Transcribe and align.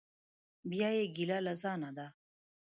بیا 0.69 0.89
یې 0.97 1.05
ګیله 1.15 1.37
له 1.45 1.53
ځانه 1.61 1.89
ده. 1.97 2.07